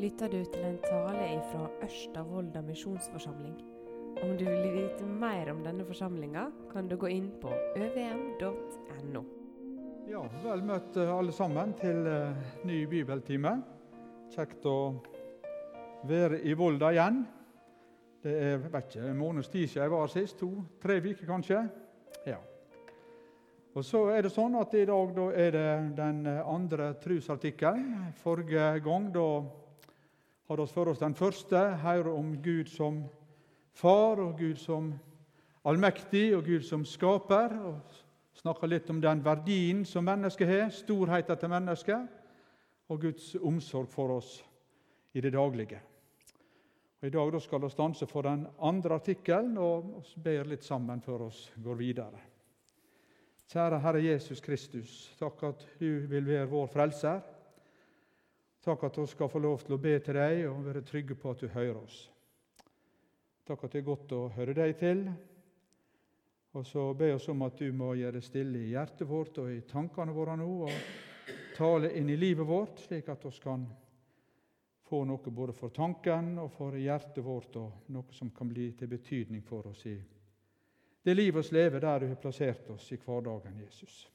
[0.00, 3.58] lytter du til en tale fra Ørsta Volda misjonsforsamling.
[4.22, 9.22] Om du vil vite mer om denne forsamlinga, kan du gå inn på øvm.no.
[10.08, 13.52] Ja, Vel møtt eh, alle sammen til eh, ny bibeltime.
[14.32, 14.78] Kjekt å
[16.08, 17.20] være i Volda igjen.
[18.24, 20.40] Det er vet ikke, en måneds tid siden jeg var sist.
[20.40, 21.62] To-tre uker kanskje.
[22.24, 22.40] Ja.
[23.76, 25.70] Og så er det sånn at I dag da er det
[26.00, 28.14] den andre trosartikkelen.
[28.24, 29.28] Forrige gang da
[30.50, 33.04] hadde vi for oss den første, her om Gud som
[33.72, 34.88] far og Gud som
[35.64, 37.54] allmektig og Gud som skaper.
[37.54, 38.00] og
[38.34, 42.08] Snakka litt om den verdien som mennesket har, storheten til mennesket,
[42.90, 44.40] og Guds omsorg for oss
[45.14, 45.78] i det daglige.
[47.00, 51.28] Og I dag skal vi stanse for den andre artikkelen og ber litt sammen før
[51.28, 52.24] vi går videre.
[53.50, 57.22] Kjære Herre Jesus Kristus, takk at du vil være vår frelser.
[58.64, 61.32] Takk at vi skal få lov til å be til deg og være trygge på
[61.32, 61.98] at du hører oss.
[63.48, 65.04] Takk at det er godt å høre deg til.
[66.52, 69.50] Og så ber oss om at du må gjøre det stille i hjertet vårt og
[69.52, 73.64] i tankene våre nå, og tale inn i livet vårt, slik at vi kan
[74.90, 78.90] få noe både for tanken og for hjertet vårt, og noe som kan bli til
[78.90, 79.98] betydning for oss i
[81.02, 84.08] det livet vi lever der du har plassert oss i hverdagen, Jesus.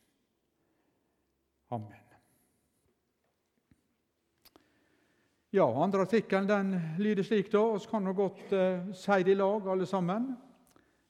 [1.70, 2.05] Amen.
[5.56, 7.62] Ja, Andre artikkelen den lyder slik, da.
[7.78, 10.26] Vi kan nå godt eh, si det i lag, alle sammen.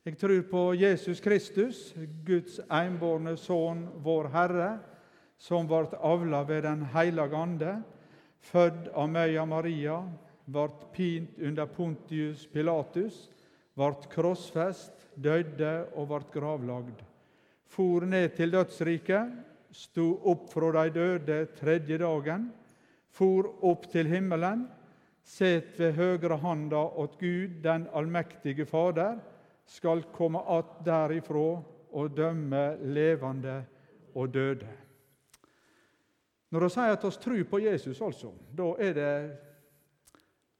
[0.05, 1.79] Jeg tror på Jesus Kristus,
[2.27, 4.67] Guds enbårne Sønn, vår Herre,
[5.41, 7.71] som ble avla ved Den hellige ande,
[8.45, 9.95] født av Møya Maria,
[10.45, 13.17] ble pint under Pontius Pilatus,
[13.73, 17.01] ble krossfest, døde og ble gravlagd.
[17.65, 19.33] For ned til dødsriket,
[19.73, 22.45] sto opp fra de døde tredje dagen,
[23.15, 24.65] for opp til himmelen,
[25.25, 29.17] set ved høyre handa åt Gud, den allmektige Fader,
[29.65, 33.63] skal komme att derifra og dømme levende
[34.15, 34.67] og døde.
[36.51, 39.37] Når vi sier at vi tror på Jesus, altså, da er det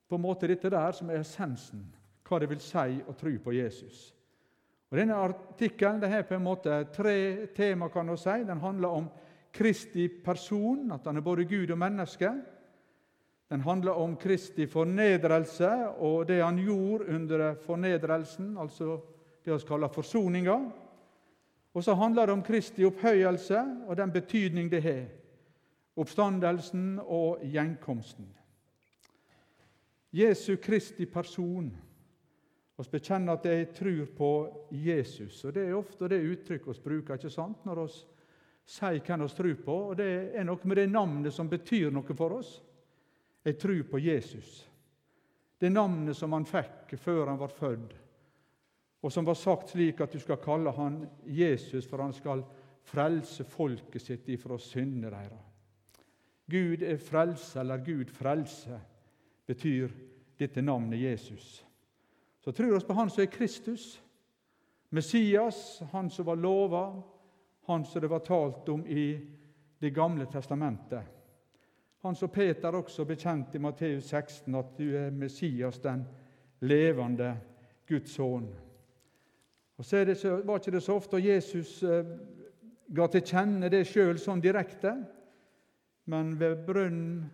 [0.10, 1.86] på en måte dette der som er essensen,
[2.26, 4.16] hva det vil si å tro på Jesus.
[4.92, 7.90] Og Denne artikkelen det har på en måte tre tema.
[7.90, 8.44] kan du si.
[8.44, 9.10] Den handler om
[9.54, 12.32] Kristi person, at han er både Gud og menneske.
[13.50, 15.70] Den handler om Kristi fornedrelse
[16.02, 19.00] og det han gjorde under fornedrelsen, altså
[19.46, 20.56] det vi kaller forsoninga.
[21.74, 25.06] Og så handler det om Kristi opphøyelse og den betydning det har.
[25.96, 28.28] Oppstandelsen og gjenkomsten.
[30.12, 31.78] Jesu Kristi person.
[32.78, 34.30] Vi bekjenner at jeg tror på
[34.72, 35.46] Jesus.
[35.46, 37.66] og Det er ofte det uttrykket vi bruker ikke sant?
[37.66, 37.92] når vi
[38.66, 39.76] sier hvem vi tror på.
[39.90, 42.62] og Det er noe med det navnet som betyr noe for oss.
[43.46, 44.70] Jeg tror på Jesus.
[45.58, 47.94] Det navnet som han fikk før han var født,
[49.06, 52.42] og som var sagt slik at du skal kalle han Jesus, for han skal
[52.86, 55.44] frelse folket sitt ifra syndene deres.
[56.50, 58.80] Gud er frelse, eller Gud frelse,
[59.46, 59.94] betyr
[60.38, 61.66] dette navnet Jesus.
[62.42, 64.02] Så tror oss på Han som er Kristus,
[64.90, 67.02] Messias, Han som var lova,
[67.66, 69.20] Han som det var talt om i
[69.82, 71.15] Det gamle testamentet.
[72.06, 76.04] Han som Peter også bekjente i Matteus 16, at du er Messias, den
[76.62, 77.32] levende
[77.90, 78.46] Guds sønn.
[79.78, 82.12] Og så det, var ikke det så ofte Jesus eh,
[82.94, 84.94] ga til kjenne det sjøl sånn direkte,
[86.14, 87.26] men ved brønnen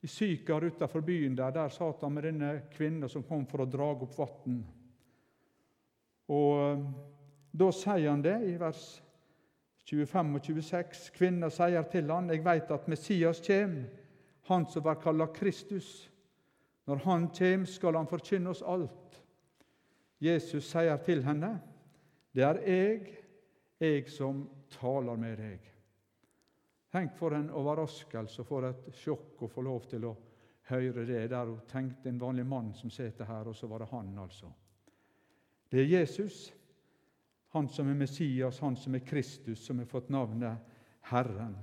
[0.00, 3.68] i Sykar utenfor byen der, der satt han med denne kvinnen som kom for å
[3.68, 4.62] dra opp vann.
[6.32, 6.90] Og eh,
[7.52, 8.94] Da sier han det i vers
[9.90, 11.10] 25 og 26.
[11.16, 13.84] Kvinna sier til han, 'Jeg veit at Messias kjem,
[14.46, 16.10] han som var kalla Kristus.'
[16.86, 19.22] 'Når han kjem, skal han forkynne oss alt.'
[20.20, 21.60] Jesus sier til henne,
[22.34, 23.16] 'Det er jeg,
[23.80, 25.70] jeg som taler med deg.'
[26.92, 30.16] Tenk for en overraskelse og for et sjokk å få lov til å
[30.70, 33.88] høre det der hun tenkte en vanlig mann som sitter her, og så var det
[33.90, 34.46] han, altså.
[35.70, 36.52] Det er Jesus
[37.50, 40.58] han som er Messias, han som er Kristus, som har fått navnet
[41.10, 41.56] Herren.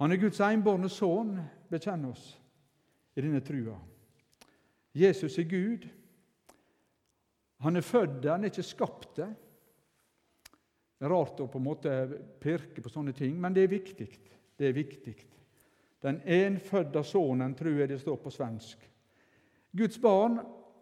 [0.00, 1.36] Han er Guds enbårne sønn,
[1.70, 2.24] bekjenn oss
[3.14, 3.76] i denne trua.
[4.94, 5.84] Jesus er Gud.
[7.62, 9.34] Han er født der, han er ikke skapt der.
[10.94, 11.92] Det er rart å på en måte
[12.40, 14.08] pirke på sånne ting, men det er viktig.
[14.56, 15.14] Det er viktig.
[16.04, 18.82] Den enfødda sønnen, tror jeg det står på svensk.
[19.74, 20.38] Guds barn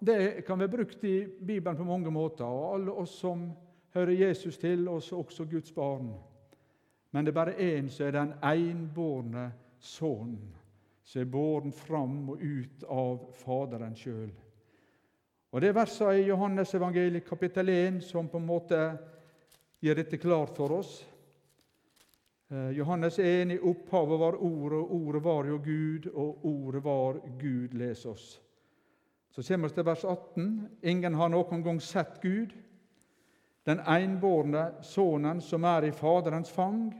[0.06, 2.44] det kan være brukt i Bibelen på mange måter.
[2.44, 3.52] og Alle oss som
[3.94, 6.14] hører Jesus til, oss også Guds barn.
[7.10, 10.54] Men det er bare én som er den enbårne sønnen,
[11.04, 14.32] som er båren fram og ut av Faderen sjøl.
[15.52, 18.98] Og Det er versene i Johannes evangeliet kapittel 1 som på en måte
[19.80, 21.06] gjør dette klart for oss.
[22.50, 27.20] Eh, Johannes 1 i opphavet var Ordet, og Ordet var jo Gud, og Ordet var
[27.38, 28.41] Gud, les oss.
[29.32, 30.68] Så kommer vi til vers 18.
[30.82, 32.52] Ingen har noen gang sett Gud.
[33.64, 36.90] Den enbårne Sønnen som er i Faderens fang,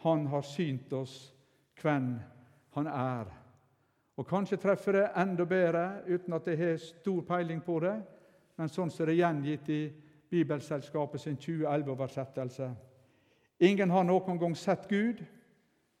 [0.00, 1.34] han har synt oss
[1.82, 2.14] hvem
[2.76, 3.28] han er.
[4.16, 7.96] Og Kanskje treffer det enda bedre uten at jeg har stor peiling på det,
[8.56, 9.82] men sånn som det er gjengitt i
[10.30, 12.70] Bibelselskapet sin 2011-oversettelse.
[13.60, 15.20] Ingen har noen gang sett Gud.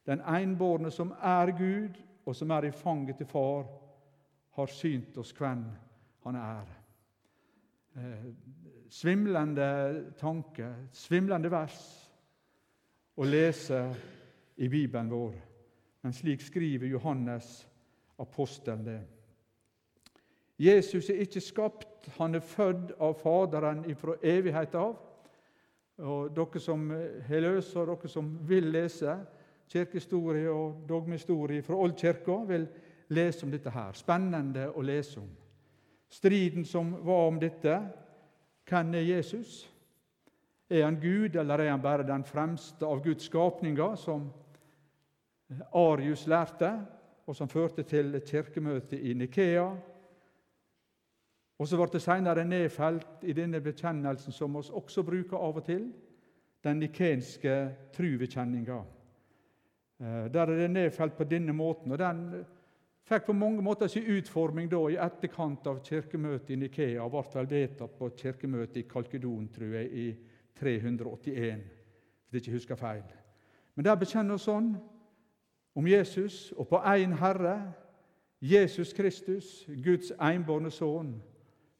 [0.08, 3.66] Den enbårne som er Gud, og som er i fanget til Far,
[4.50, 5.64] har synt oss hvem
[6.24, 6.66] han er.
[7.96, 8.26] Eh,
[8.90, 11.78] svimlende tanke, svimlende vers
[13.16, 13.80] å lese
[14.56, 15.34] i Bibelen vår.
[16.02, 17.68] Men slik skriver Johannes
[18.18, 19.00] apostelen det.
[20.60, 24.98] Jesus er ikke skapt, han er født av Faderen fra evighet av.
[26.00, 26.90] Og Dere som
[27.26, 29.18] har løst, og dere som vil lese
[29.70, 32.66] kirkehistorie og dogmehistorie fra Oldkirka, vil
[33.10, 33.92] lese om dette her.
[33.98, 35.28] Spennende å lese om.
[36.10, 37.76] Striden som var om dette.
[38.70, 39.64] Hvem er Jesus?
[40.70, 44.28] Er han Gud, eller er han bare den fremste av Guds skapninger, som
[45.74, 46.70] Arius lærte,
[47.26, 49.66] og som førte til et kirkemøte i Nikea?
[51.60, 55.66] Og så ble det senere nedfelt i denne bekjennelsen, som vi også bruker av og
[55.66, 55.90] til,
[56.64, 57.56] den nikenske
[57.96, 58.78] truvekjenninga.
[60.00, 61.92] Eh, der er det nedfelt på denne måten.
[61.92, 62.44] og Den
[63.08, 67.50] fikk på mange måter sin utforming da i etterkant av kirkemøtet i Nikea, ble vel
[67.50, 70.06] vedtatt på kirkemøtet i Kalkedon, tror jeg, i
[70.60, 71.64] 381,
[72.30, 73.04] hvis jeg ikke husker feil.
[73.74, 74.74] Men der bekjenner vi sånn
[75.74, 77.72] om Jesus og på én Herre,
[78.40, 81.14] Jesus Kristus, Guds enbårne sønn,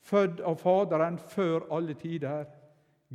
[0.00, 2.44] født av Faderen før alle tider,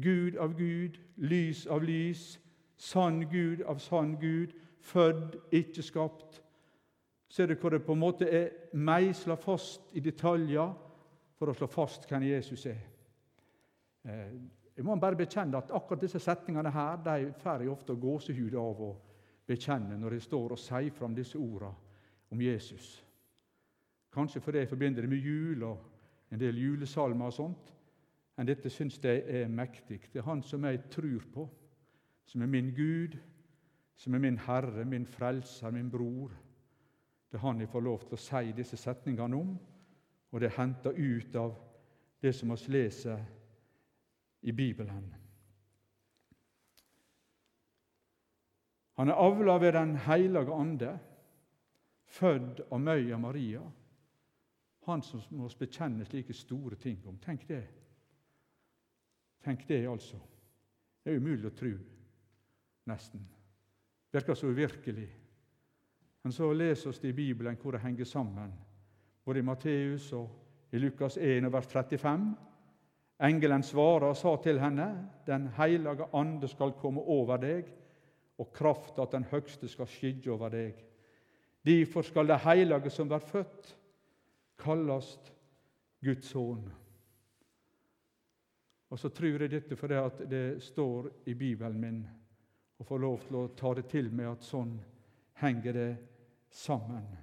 [0.01, 2.39] Gud av Gud, lys av lys,
[2.77, 6.41] sann Gud av sann Gud, født, ikke skapt.
[7.35, 10.69] Ser du hvor det på en måte er meisla fast i detaljer
[11.35, 12.77] for å slå fast hvem Jesus er?
[14.07, 14.37] Eh,
[14.77, 18.79] jeg må bare bekjenne at akkurat disse setningene her, de får jeg ofte gåsehud av
[18.87, 18.93] å
[19.47, 21.73] bekjenne når jeg står og sier fram disse ordene
[22.31, 22.87] om Jesus.
[24.15, 27.75] Kanskje fordi jeg forbinder det med jul og en del julesalmer og sånt.
[28.37, 30.05] Men dette syns jeg er mektig.
[30.07, 31.49] Det er Han som jeg tror på,
[32.31, 33.19] som er min Gud,
[33.95, 36.31] som er min Herre, min Frelser, min bror.
[37.35, 39.49] Det er Han jeg får lov til å si disse setningene om,
[40.31, 41.57] og det er henta ut av
[42.23, 43.25] det som vi leser
[44.47, 45.09] i Bibelen.
[48.95, 50.93] Han er avla ved Den hellige ande,
[52.05, 53.65] født av Møya Maria.
[54.85, 57.17] Han som må bekjenne slike store ting om.
[57.17, 57.65] Tenk det.
[59.43, 60.21] Tenk det, altså.
[61.03, 61.75] Det er umulig å tro,
[62.87, 63.27] nesten.
[64.13, 65.24] Virker så uvirkelig.
[66.25, 68.53] Men så leser vi i Bibelen hvor det henger sammen,
[69.25, 72.23] både i Matteus og i Lukas 1, vers 35.
[73.27, 74.87] Engelen svarer og sa til henne,
[75.27, 77.69] Den hellige ande skal komme over deg,
[78.41, 80.73] og krafta at Den høgste skal skygge over deg.
[81.65, 83.77] Derfor skal det hellige som blir født,
[84.57, 85.29] kallast
[86.01, 86.65] Guds sønn.
[88.89, 92.03] Og så tror jeg dette fordi at det står i Bibelen min,
[92.79, 94.73] og får lov til å ta det til meg at sånn
[95.45, 95.89] henger det
[96.55, 97.17] sammen.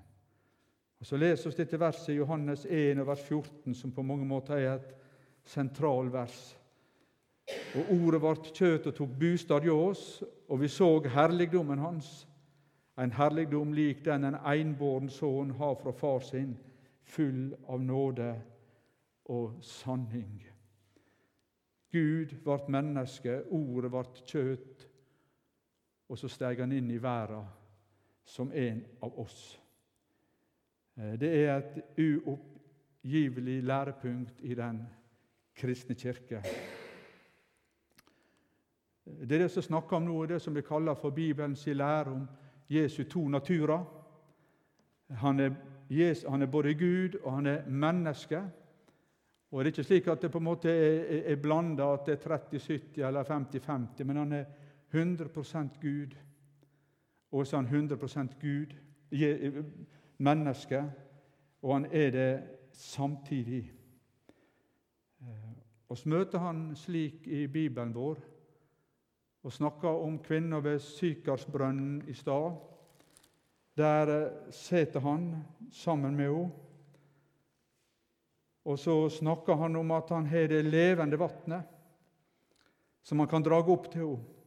[1.00, 4.54] Og Så leser vi dette verset i Johannes 1, vers 14, som på mange måter
[4.54, 4.92] er et
[5.44, 6.58] sentralvers.
[7.74, 12.28] Og ordet ble kjøtt og tok bostad i oss, og vi så herligdommen hans,
[12.98, 16.52] en herligdom lik den en einbåren sønn har fra far sin,
[17.02, 18.28] full av nåde
[19.32, 20.44] og sanning.
[21.92, 24.86] Gud ble menneske, ordet ble kjøtt,
[26.08, 27.48] og så steg han inn i verden
[28.24, 29.60] som en av oss.
[30.96, 34.82] Eh, det er et uoppgivelig lærepunkt i den
[35.54, 36.42] kristne kirke.
[39.04, 42.28] Det er det som snakker om nå, det som vi kaller for Bibelens lære om
[42.68, 43.84] Jesu to naturer.
[45.10, 45.54] Han er,
[46.28, 48.42] han er, både Gud og han er menneske.
[49.50, 52.18] Og Det er ikke slik at det på en måte er, er blanda, at det
[52.24, 54.44] er 30-70 eller 50-50, men han er
[54.94, 56.16] 100% Gud.
[57.32, 58.74] Og så er han 100% Gud,
[60.18, 60.84] menneske,
[61.62, 63.72] og han er det samtidig.
[65.88, 68.20] Og så møter han slik i Bibelen vår
[69.42, 72.54] og snakker om kvinna ved Sykarsbrønnen i stad.
[73.76, 76.50] Der eh, sitter han sammen med henne.
[78.64, 81.62] Og så snakker han om at han har det levende vannet
[83.02, 84.41] som han kan drage opp til henne.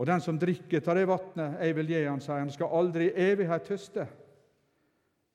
[0.00, 3.10] Og den som drikker av det vatnet jeg vil gi han, sier han, skal aldri
[3.10, 4.06] i evighet tøste.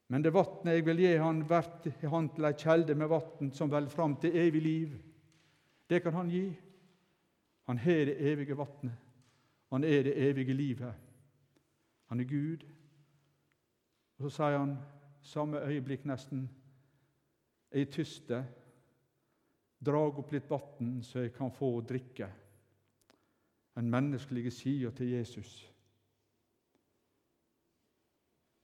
[0.09, 3.69] Men det vatnet jeg vil gi han, blir han til ei kjelde med vatn som
[3.69, 4.95] vel fram til evig liv.
[5.85, 6.47] Det kan han gi.
[7.69, 8.97] Han har det evige vatnet.
[9.69, 10.93] Han er det evige livet.
[12.09, 12.65] Han er Gud.
[14.17, 14.77] Og så sier han
[15.25, 16.47] samme øyeblikk nesten
[17.73, 18.41] Jeg tyste.
[19.85, 22.29] Drag opp litt vann, så jeg kan få drikke.
[23.75, 25.71] Den menneskelige sida til Jesus.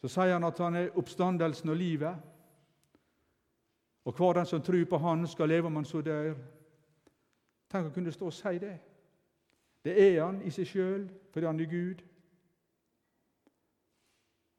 [0.01, 2.15] Så sier han at han er oppstandelsen og livet.
[4.06, 6.34] Og hver den som tror på Han, skal leve om han så dør.
[7.70, 8.77] Tenk å kunne stå og si det.
[9.86, 12.01] Det er han i seg sjøl, fordi han er Gud.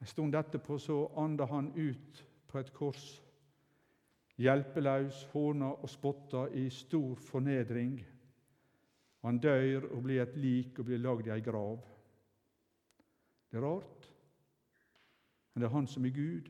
[0.01, 3.23] En stund etterpå så anda han ut på et kors,
[4.37, 8.01] hjelpeløs, håna og spotta i stor fornedring.
[9.23, 11.79] Han dør og blir et lik og blir lagd i ei grav.
[13.51, 14.07] Det er rart,
[15.53, 16.49] men det er han som er Gud,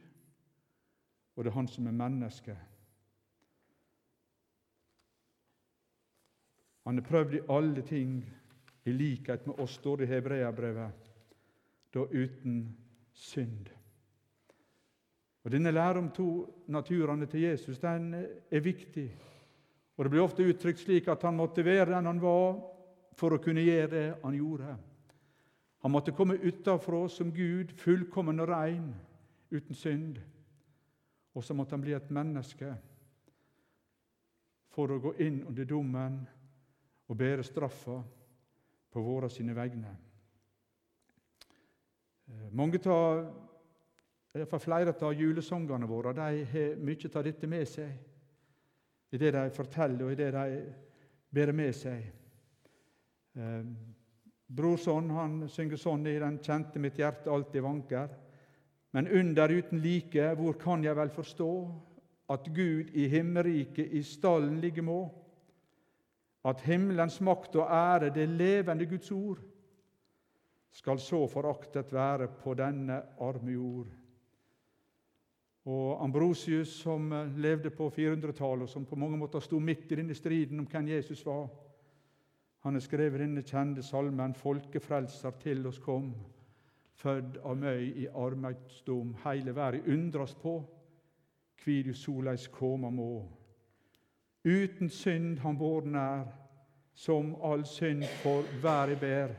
[1.34, 2.56] og det er han som er menneske.
[6.86, 8.14] Han har prøvd i alle ting
[8.84, 11.12] i likhet med oss, står det i Hebreabrevet,
[11.94, 12.56] da uten
[13.12, 13.68] synd.
[15.42, 19.10] Og Denne læren om to naturene til Jesus den er viktig.
[20.02, 22.56] Og Det blir ofte uttrykt slik at han måtte være den han var,
[23.14, 24.72] for å kunne gjøre det han gjorde.
[25.86, 28.88] Han måtte komme utafra som Gud, fullkommen og rein,
[29.54, 30.18] uten synd.
[31.38, 32.74] Og så måtte han bli et menneske
[34.74, 36.18] for å gå inn under dommen
[37.06, 38.02] og bære straffa
[38.90, 39.96] på våre sine vegne.
[42.26, 48.11] tar, mange av fall Flere av julesongene våre de har mye av dette med seg
[49.12, 50.62] i det de forteller, og i det de
[51.32, 52.04] bærer med seg.
[53.36, 53.64] Eh,
[54.52, 58.18] Brorson han synger sånn i den kjente 'Mitt hjerte alltid vanker'.
[58.92, 61.52] Men under uten like, hvor kan jeg vel forstå
[62.28, 65.10] at Gud i himmelriket i stallen ligge må?
[66.44, 69.38] At himmelens makt og ære, det levende Guds ord,
[70.72, 73.88] skal så foraktet være på denne arme jord.
[75.64, 79.98] Og Ambrosius, som eh, levde på 400-tallet, og som på mange måter sto midt i
[80.00, 81.48] denne striden om hvem Jesus var,
[82.62, 86.14] han har skrevet denne kjente salmen 'Folkefrelser til oss kom',
[86.94, 89.16] fødd av meg i armeidsdom.
[89.24, 90.62] Heile verden undrast på
[91.56, 93.28] kvi du soleis koma må.
[94.44, 96.24] Uten synd han båren er,
[96.94, 99.34] som all synd for været ber.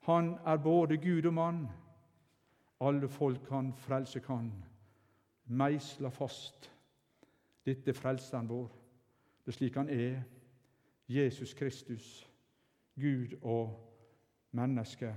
[0.00, 1.68] Han er både Gud og mann.
[2.80, 4.52] Alle folk han frelse kan.
[5.52, 6.70] Meisla fast.
[7.66, 8.68] Dette er frelseren vår.
[9.42, 10.22] Det er slik han er.
[11.12, 12.28] Jesus Kristus,
[12.96, 13.74] Gud og
[14.56, 15.12] menneske.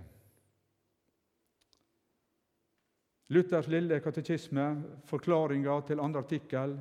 [3.27, 6.75] Luthers lille katekisme, forklaringa til andre artikkel,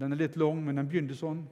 [0.00, 1.42] den er litt lang, men den begynner sånn.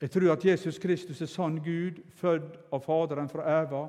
[0.00, 3.86] Jeg tror at Jesus Kristus er sann Gud, født av Faderen fra Eva,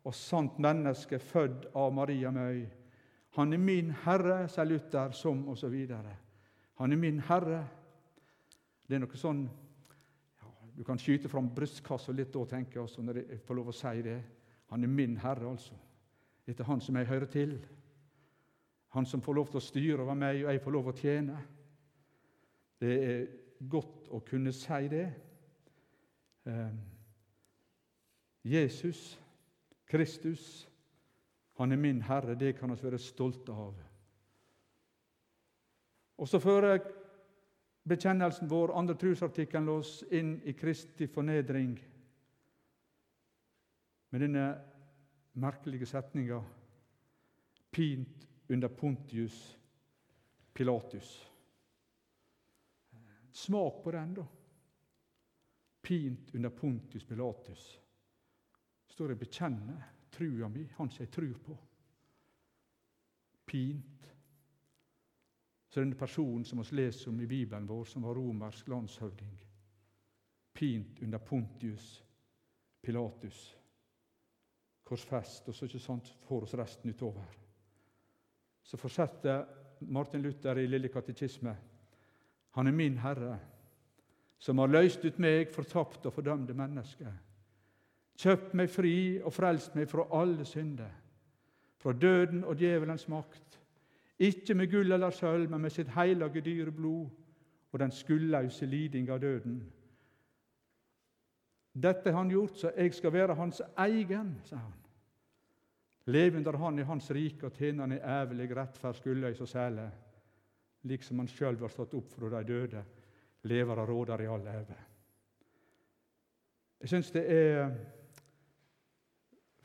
[0.00, 2.64] og sant menneske, født av Maria Møy.
[3.36, 5.76] Han er min Herre, sier Luther, som osv.
[6.80, 7.60] Han er min Herre.
[8.86, 13.04] Det er noe sånn ja, Du kan skyte fram brystkassa litt da, tenker jeg, også,
[13.06, 14.18] når jeg får lov å si det.
[14.72, 15.78] Han er min Herre, altså.
[16.46, 17.54] Dette er han som jeg hører til.
[18.96, 21.00] Han som får lov til å styre over meg, og jeg får lov til å
[21.04, 21.42] tjene.
[22.80, 23.26] Det er
[23.70, 25.04] godt å kunne si det.
[26.48, 26.72] Eh,
[28.42, 29.20] Jesus,
[29.86, 30.69] Kristus,
[31.60, 32.34] han er min Herre.
[32.34, 33.76] Det kan vi være stolte av.
[36.20, 36.80] Og så fører
[37.88, 41.76] bekjennelsen vår, andre trosartikkelen, oss inn i Kristi fornedring
[44.10, 44.46] med denne
[45.40, 46.42] merkelige setninga
[47.70, 49.36] Pint under Pontius
[50.52, 51.10] Pilatus.
[53.32, 54.24] Smak på den, da
[55.82, 57.80] pint under Pontius Pilatus.
[58.86, 61.58] står det 'bekjenne trua mi', han som jeg trur på.
[63.46, 64.14] Pint.
[65.68, 69.38] Så denne personen som vi leser om i Bibelen vår, som var romersk landshøvding.
[70.52, 72.04] Pint under Pontius
[72.82, 73.56] Pilatus.
[74.84, 77.26] Korsfest, og så ikke sant får oss resten utover.
[78.62, 79.46] Så fortsetter
[79.80, 81.56] Martin Luther i Lille katekisme.
[82.50, 83.38] Han er min Herre
[84.40, 87.12] som har løst ut meg, fortapte og fordømte mennesker.
[88.20, 90.90] Kjøpt meg fri og frelst meg fra alle synder,
[91.80, 93.58] fra døden og djevelens makt.
[94.20, 97.08] Ikke med gull eller sølv, men med sitt hellige dyre blod
[97.72, 99.60] og den skuldløse liding av døden.
[101.72, 104.76] Dette har han gjort så jeg skal være hans egen, sa han.
[106.10, 109.86] Leve under han i hans rike og tjene han i ævelig rettferd, skuldløs og sæle,
[110.82, 112.82] liksom han sjøl var stått opp fra de døde,
[113.42, 114.78] lever og råder i all æve.
[116.80, 117.70] Jeg syns det er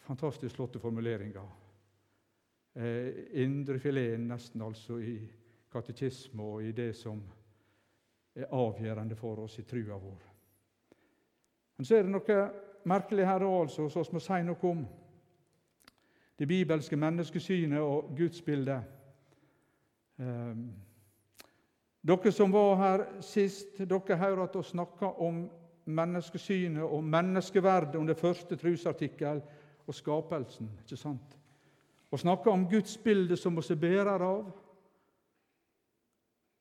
[0.05, 1.47] fantastisk flotte formuleringer.
[2.75, 5.17] Eh, Indrefileten nesten altså i
[5.71, 7.21] katekisme og i det som
[8.35, 10.24] er avgjørende for oss i trua vår.
[11.77, 12.39] Men så er det noe
[12.88, 14.85] merkelig her altså, som vi må si noe om.
[16.35, 18.81] Det bibelske menneskesynet og gudsbildet.
[20.19, 20.55] Eh,
[22.05, 25.45] dere som var her sist, dere hører at vi snakker om
[25.85, 29.41] menneskesynet og menneskeverdet det første trosartikkel
[29.88, 30.70] og skapelsen.
[30.84, 31.38] ikke sant?
[32.12, 34.51] Og snakker om Guds bilde som vi er bærer av.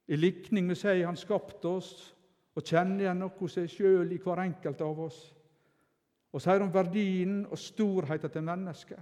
[0.08, 2.14] I likning med seg Han skapte oss
[2.54, 5.34] og kjenner igjen noe seg sjøl i hver enkelt av oss.
[6.34, 9.00] Og sier om verdien og storheten til mennesket.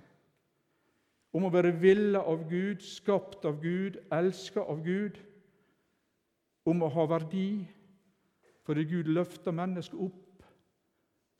[1.33, 5.17] Om å være villa av Gud, skapt av Gud, elska av Gud.
[6.69, 7.65] Om å ha verdi
[8.63, 10.45] fordi Gud løfter mennesket opp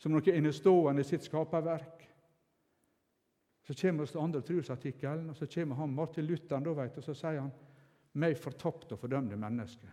[0.03, 2.02] som noe enestående i sitt skaperverk.
[3.73, 7.05] Så kommer vi til andre trosartikkelen, og så kommer han Martin Luther da, vet, og
[7.07, 7.53] så sier han
[8.21, 9.89] meg fortapt og fordømte menneske.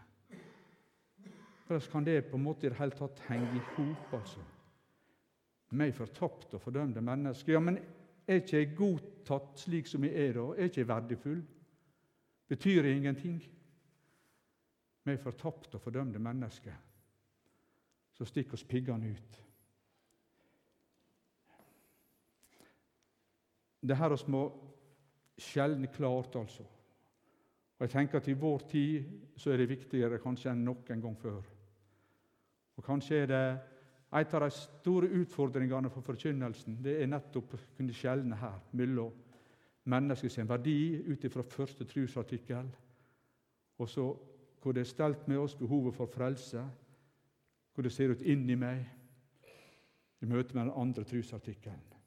[1.68, 4.18] Hvordan kan det på en måte i det hele tatt henge i hop?
[4.18, 4.44] Altså?
[5.80, 7.54] Meg fortapt og fordømte menneske.
[7.56, 7.80] Ja, men
[8.28, 10.46] er ikke jeg godtatt slik som jeg er da?
[10.58, 11.42] Er ikke jeg verdifull?
[12.52, 13.40] Betyr jeg ingenting?
[15.08, 16.76] Meg fortapt og fordømte menneske
[18.20, 19.40] så stikker oss piggene ut.
[23.82, 24.44] Det her oss må
[25.40, 26.64] sjelden klart, altså.
[27.80, 31.16] Og jeg tenker at I vår tid så er det viktigere kanskje enn noen gang
[31.18, 31.40] før.
[32.76, 33.44] Og Kanskje er det
[34.10, 39.14] en av de store utfordringene for forkynnelsen det er nettopp å kunne skjelne her mellom
[39.90, 42.68] menneskets verdi ut fra første trosartikkel,
[43.80, 44.08] og så
[44.60, 46.64] hvor det er stelt med oss behovet for frelse,
[47.74, 48.82] hvor det ser ut inni meg
[50.20, 51.99] i møte med den andre trosartikkelen.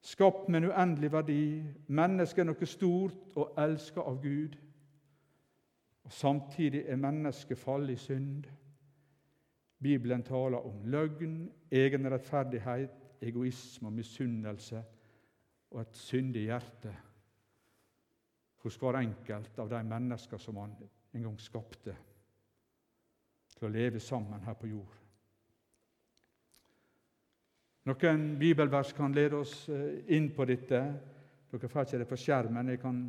[0.00, 4.56] Skapt med en uendelig verdi, mennesket er noe stort og elsket av Gud.
[6.04, 8.48] Og Samtidig er mennesket fallet i synd.
[9.82, 14.82] Bibelen taler om løgn, egenrettferdighet, egoisme og misunnelse
[15.70, 16.94] og et syndig hjerte
[18.64, 20.72] hos hver enkelt av de mennesker som han
[21.14, 21.96] en gang skapte
[23.56, 24.99] til å leve sammen her på jord.
[27.88, 30.80] Noen bibelvers kan lede oss eh, inn på dette.
[31.50, 32.74] Dere får ikke det på skjermen.
[32.74, 33.00] Jeg kan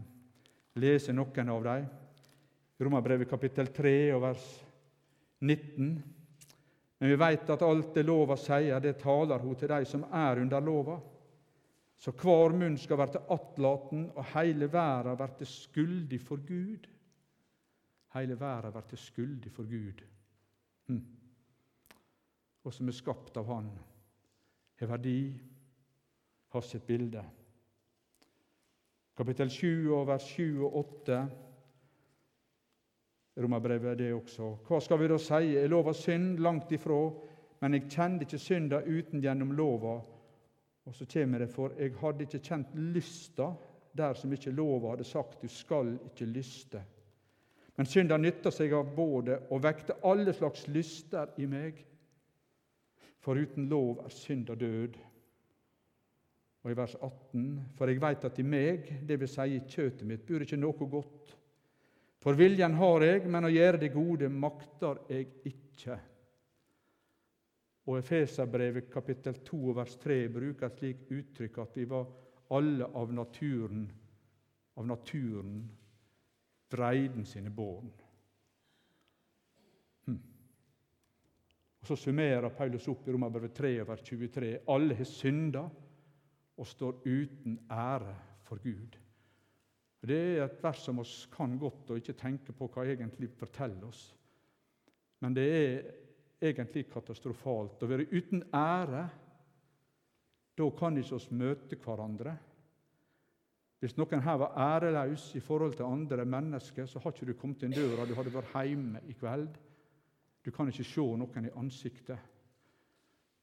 [0.80, 1.90] lese noen av dem.
[2.82, 4.46] Romerbrevet kapittel 3 og vers
[5.44, 5.92] 19.
[7.02, 10.42] Men vi vet at alt det lova sier, det taler hun til de som er
[10.42, 10.98] under lova.
[12.02, 16.88] Så hver munn skal verte attlaten, og heile verda verte skuldig for Gud.
[18.16, 20.02] Heile verda verte skuldig for Gud.
[20.90, 21.04] Hm.
[22.64, 23.70] Og som er skapt av Han,
[24.82, 25.34] har verdi,
[26.50, 27.24] har sitt bilde.
[29.18, 31.22] Kapittel 7 og vers 7 og 8
[33.42, 34.50] Romerbrevet det også.
[34.68, 35.54] Hva skal vi da si?
[35.56, 36.40] Er lova synd?
[36.44, 36.98] Langt ifra.
[37.62, 40.00] Men jeg kjente ikke synda uten gjennom lova.
[40.86, 43.52] Og så kommer det, for jeg hadde ikke kjent lysta
[43.98, 46.82] der som ikke lova hadde sagt du skal ikke lyste.
[47.78, 51.80] Men synda nytta seg av både og vekte alle slags lyster i meg.
[53.22, 54.98] For uten lov er synd og død.
[56.62, 57.46] Og i vers 18.:
[57.78, 59.36] For jeg veit at i meg, dvs.
[59.36, 61.36] Si i kjøtet mitt, bor ikke noe godt.
[62.22, 65.98] For viljen har jeg, men å gjøre det gode makter jeg ikke.
[67.90, 72.06] Og Efeserbrevet kapittel 2 vers 3 bruker et slikt uttrykk at vi var
[72.54, 73.88] alle av naturen,
[74.78, 75.64] av naturen
[76.72, 78.01] vreiden sine bånd.
[81.82, 84.52] Og Så summerer Paulus opp i Romerbrevet 3 vers 23.
[84.70, 85.64] Alle har synda
[86.58, 88.14] og står uten ære
[88.46, 88.98] for Gud.
[90.02, 93.88] Det er et vers som oss kan godt og ikke tenke på hva egentlig forteller
[93.90, 94.12] oss.
[95.22, 95.82] Men det er
[96.42, 97.82] egentlig katastrofalt.
[97.82, 99.04] Å være uten ære,
[100.58, 102.34] da kan ikke oss møte hverandre.
[103.82, 107.74] Hvis noen her var æreløs i forhold til andre mennesker, så ikke du kommet inn
[107.74, 109.58] døra, du hadde vært hjemme i kveld.
[110.46, 112.20] Du kan ikke se noen i ansiktet.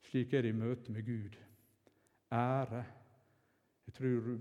[0.09, 1.37] Slik er det i møte med Gud.
[2.33, 2.85] ære.
[3.87, 4.39] Jeg tror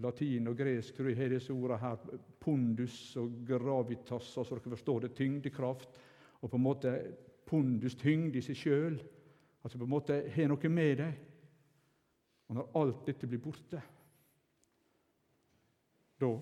[0.00, 1.96] latin og gresk tror jeg har disse ordene her,
[2.40, 6.00] pondus og gravitas, altså dere forstår det, tyngdekraft.
[6.40, 6.94] Og på en måte
[7.46, 8.98] pondus, tyngde i seg sjøl.
[9.62, 11.20] Altså på en måte har noe med deg.
[12.48, 13.82] Og når alt dette blir borte,
[16.20, 16.32] da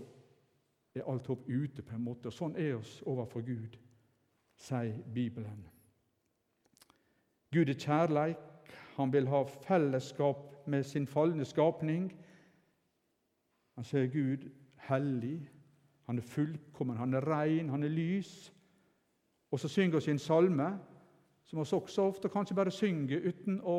[0.94, 2.31] er alt håp ute, på en måte.
[2.31, 3.76] Og sånn er oss overfor Gud,
[4.61, 5.64] sier Bibelen.
[7.53, 8.37] Gud er kjærleik.
[8.96, 12.11] Han vil ha fellesskap med sin falne skapning.
[13.75, 14.51] Han sier Gud
[14.88, 15.49] hellig.
[16.07, 18.53] Han er fullkommen, han er rein, han er lys.
[19.51, 20.79] Og så synger vi en salme
[21.44, 23.79] som vi også ofte kanskje bare synger uten å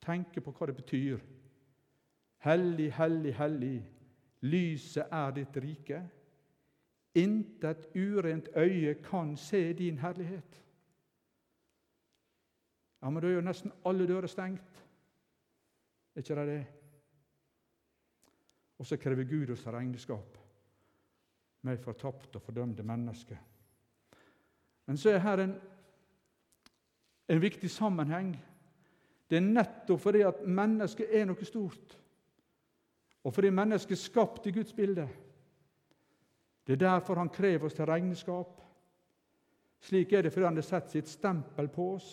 [0.00, 1.18] tenke på hva det betyr.
[2.42, 3.76] Hellig, hellig, hellig,
[4.40, 6.00] lyset er ditt rike.
[7.14, 10.62] Intet urent øye kan se din herlighet.
[13.02, 14.84] Ja, Men da er jo nesten alle dører stengt.
[16.14, 16.66] Er ikke det det?
[18.78, 20.38] Og så krever Gud oss regnskap
[21.62, 23.36] med fortapte og fordømte mennesker.
[24.86, 25.54] Men så er her en,
[27.28, 28.32] en viktig sammenheng.
[29.30, 31.98] Det er nettopp fordi at mennesket er noe stort,
[33.22, 35.06] og fordi mennesket er skapt i Guds bilde.
[36.66, 38.60] Det er derfor han krever oss til regnskap.
[39.82, 42.10] Slik er det fordi han har sett sitt stempel på oss.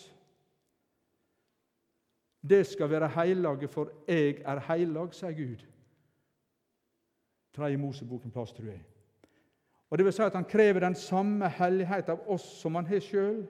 [2.42, 5.66] Det skal være heilage, for jeg er heilag, sier Gud.
[7.54, 8.80] Tredje Moseboken plass, tror jeg.
[9.90, 13.00] Og det vil si at Han krever den samme hellighet av oss som han har
[13.00, 13.42] sjøl.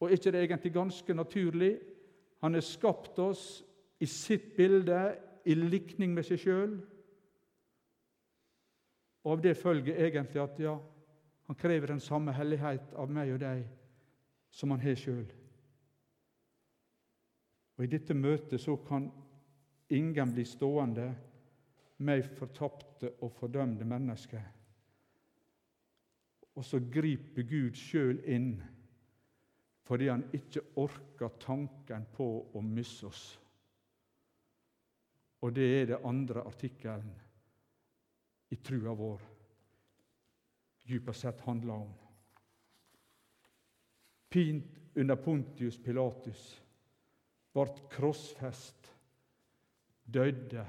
[0.00, 1.78] Og ikke det egentlig ganske naturlig?
[2.40, 3.64] Han har skapt oss
[4.00, 6.80] i sitt bilde, i likning med seg sjøl.
[9.26, 10.76] Og av det følger egentlig at ja,
[11.50, 13.64] han krever den samme hellighet av meg og deg
[14.54, 15.26] som han har sjøl.
[17.74, 19.08] Og I dette møtet så kan
[19.90, 21.08] ingen bli stående
[22.06, 24.46] med fortapte og fordømte mennesker.
[26.54, 28.54] Og så griper Gud sjøl inn
[29.86, 33.26] fordi han ikke orker tanken på å miste oss.
[35.42, 37.25] Og det er det andre artikkelen
[38.48, 39.22] i trua vår
[40.86, 41.94] dypest sett handler om.
[44.28, 46.42] Pint under Pontius Pilatus,
[47.52, 48.90] ble krossfest,
[50.04, 50.64] døde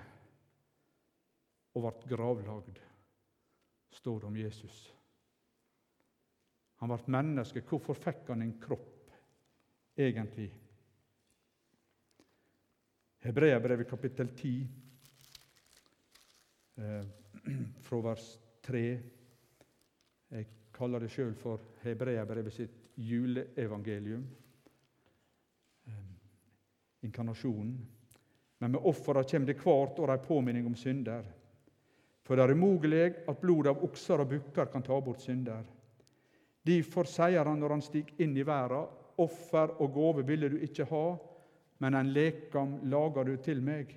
[1.75, 2.79] og ble gravlagd,
[3.93, 4.77] står det om Jesus.
[6.81, 7.63] Han ble menneske.
[7.65, 9.11] Hvorfor fikk han en kropp,
[9.97, 10.49] egentlig?
[13.25, 14.67] Hebreabrevet kapittel 10,
[16.77, 17.07] eh,
[17.87, 18.25] fra vers
[18.67, 18.83] 3.
[20.29, 24.25] Jeg kaller det sjøl for Hebreabrevet sitt juleevangelium.
[27.07, 27.77] Inkarnasjonen.
[28.57, 31.25] Men med offera kjem det kvart år ei påminning om synder.
[32.25, 35.61] For det er umogleg at blodet av okser og bukker kan ta bort synder.
[36.67, 38.81] Derfor sier han når han stig inn i verda,
[39.23, 41.05] offer og gåve ville du ikke ha,
[41.79, 43.93] men en lekam lager du til meg.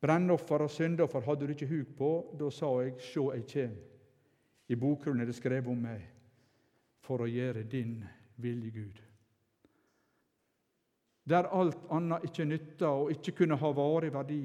[0.00, 2.10] Brennoffer og syndoffer hadde du ikke huk på.
[2.40, 3.76] Da sa jeg, sjå, jeg kjem.
[4.70, 6.02] I bokgrunnen er det skrevet om meg,
[7.04, 7.98] for å gjøre din
[8.40, 9.00] vilje, Gud.
[11.30, 14.44] Der alt annet ikke nytta og ikke kunne ha varig verdi,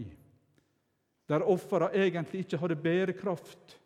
[1.29, 3.77] der offera egentlig ikke hadde bærekraft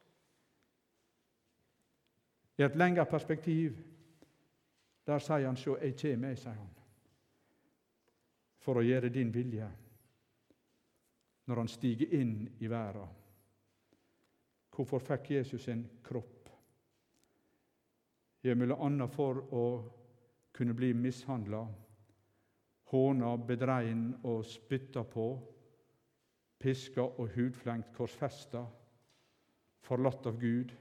[2.60, 3.78] i et lengre perspektiv.
[5.08, 6.74] Der sier han sjå, jeg kjem, jeg, sier han,
[8.60, 9.70] for å gjøre din vilje
[11.50, 13.10] når han stiger inn i verden.
[14.70, 16.50] Hvorfor fikk Jesus en kropp?
[18.46, 19.64] Ja, mellom annet for å
[20.56, 21.64] kunne bli mishandla,
[22.94, 25.26] håna, bedrein og spytta på
[26.60, 28.62] piska og hudflengt, korsfesta,
[29.84, 30.72] forlatt av Gud,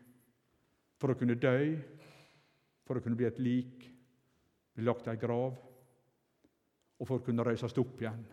[0.98, 1.56] for å kunne dø,
[2.84, 3.88] for å kunne bli et lik,
[4.74, 5.56] bli lagt i ei grav,
[6.98, 8.24] og for å kunne røyses opp igjen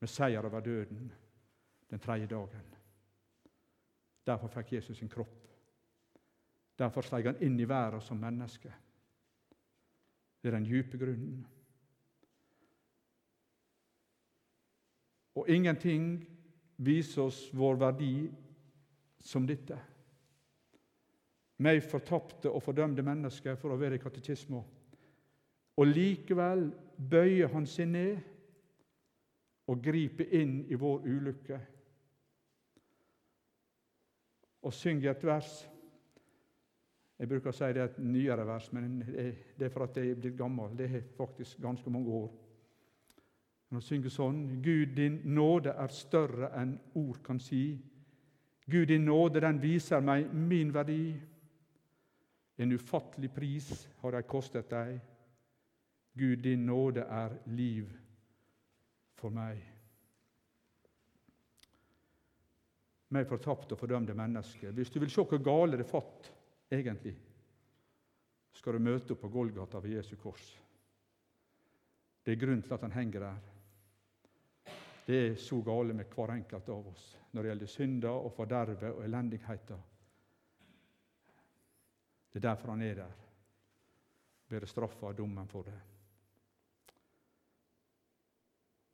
[0.00, 1.06] med seier over døden
[1.90, 2.72] den tredje dagen.
[4.26, 5.46] Derfor fikk Jesus sin kropp.
[6.78, 8.72] Derfor steg han inn i verden som menneske.
[10.42, 11.46] Det er den dype grunnen.
[15.36, 16.24] Og ingenting
[16.76, 18.14] viser oss vår verdi
[19.20, 19.78] som dette.
[21.64, 24.64] Meg fortapte og fordømte mennesker for å være i katekismen.
[25.76, 28.20] Og likevel bøyer han seg ned
[29.68, 31.58] og griper inn i vår ulykke.
[34.66, 35.50] Og synger et vers.
[37.16, 40.12] Jeg bruker å si det er et nyere vers, men det er for at jeg
[40.12, 40.74] er blitt gammel.
[40.76, 42.26] Det er faktisk ganske mange år.
[43.72, 47.78] Han synger sånn Gud, din nåde er større enn ord kan si.
[48.66, 51.14] Gud, din nåde, den viser meg min verdi.
[52.58, 54.98] En ufattelig pris har de kostet deg.
[56.16, 57.90] Gud, din nåde er liv
[59.16, 59.75] for meg.
[63.16, 64.70] Meg fortapt og fordømte menneske.
[64.76, 66.28] Hvis du vil se hvor gale det fått,
[66.68, 67.14] egentlig,
[68.56, 70.46] skal du møte opp på Golgata ved Jesu kors.
[72.24, 73.42] Det er grunnen til at han henger der.
[75.06, 78.90] Det er så gale med hver enkelt av oss når det gjelder synder og forderve
[78.96, 79.82] og elendigheter.
[82.32, 83.12] Det er derfor han er der.
[84.48, 85.76] Bærer straffa og dommen for det.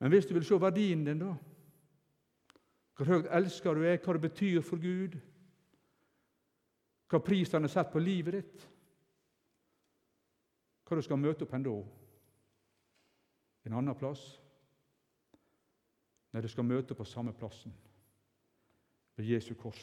[0.03, 1.33] Men hvis du vil se verdien din, da
[3.03, 5.17] Hvor høyt elsker du er, hva det betyr for Gud,
[7.11, 8.67] hva pris han har satt på livet ditt
[10.87, 11.67] Hva du skal møte opp hen?
[13.67, 14.23] En annen plass?
[16.31, 17.75] Nei, du skal møte på samme plassen,
[19.19, 19.83] ved Jesu kors.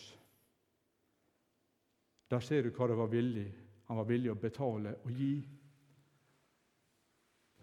[2.31, 3.49] Der ser du hva det var villig.
[3.89, 5.33] han var villig å betale og gi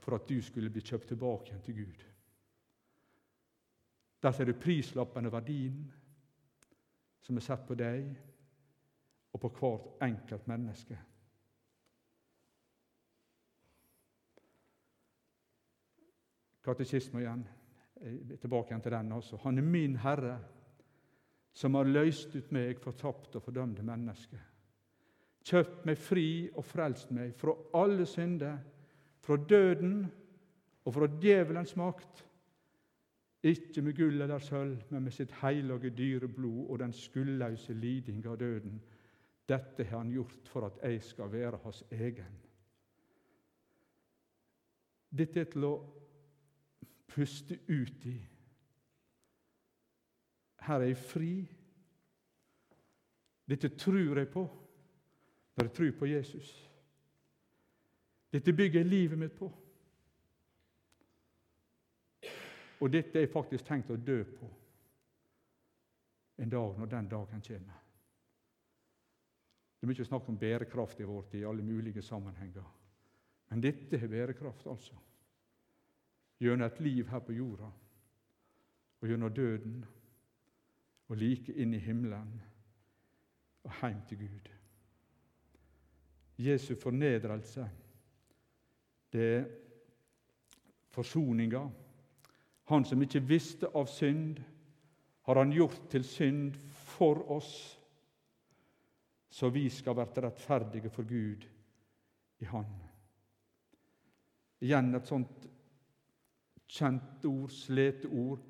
[0.05, 2.05] for at du skulle bli kjøpt tilbake igjen til Gud.
[4.27, 5.85] Der ser du prislappen og verdien
[7.23, 8.09] som er satt på deg
[9.31, 10.99] og på hvert enkelt menneske.
[16.67, 17.47] Katekisme igjen.
[18.43, 19.13] Tilbake igjen til den.
[19.13, 19.39] også.
[19.47, 20.41] Han er min Herre,
[21.55, 24.43] som har løst ut meg fortapt og fordømte mennesker.
[25.47, 28.59] Kjøpt meg fri og frelst meg fra alle synder,
[29.23, 30.01] fra døden
[30.83, 32.27] og fra djevelens makt
[33.49, 38.27] ikke med gull eller sølv, men med sitt hellige dyre blod og den skuldløse liding
[38.27, 38.81] av døden.
[39.49, 42.41] Dette har han gjort for at jeg skal være hans egen.
[45.19, 45.75] Dette er til å
[47.07, 48.17] puste ut i.
[50.67, 51.35] Her er jeg fri.
[53.47, 54.47] Dette tror jeg på
[55.57, 56.49] når jeg tror på Jesus.
[58.33, 59.49] Dette bygger jeg livet mitt på.
[62.81, 64.49] Og dette er faktisk tenkt å dø på
[66.37, 67.83] en dag når den dagen kommer.
[69.77, 72.65] Det er mye snakk om bærekraft i vår tid i alle mulige sammenhenger.
[73.49, 74.97] Men dette er bærekraft, altså.
[76.41, 77.69] Gjennom et liv her på jorda,
[79.01, 79.85] og gjennom døden,
[81.09, 82.33] og like inn i himmelen
[83.65, 84.49] og hjem til Gud.
[86.43, 87.69] Jesu fornedrelse,
[89.13, 89.47] det er
[90.93, 91.63] forsoninga
[92.67, 94.41] han som ikke visste av synd,
[95.27, 97.53] har han gjort til synd for oss,
[99.31, 101.45] så vi skal være rettferdige for Gud
[102.39, 102.69] i Han.
[104.65, 105.49] Igjen et sånt
[106.67, 108.43] kjent ord, slete ord,